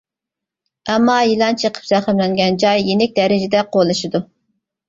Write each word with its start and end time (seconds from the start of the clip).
ئەمما 0.93 1.17
يىلان 1.31 1.59
چېقىپ 1.65 1.85
زەخىملەنگەن 1.91 2.57
جاي 2.65 2.81
يېنىك 2.91 3.15
دەرىجىدە 3.21 3.63
قولىشىدۇ. 3.77 4.27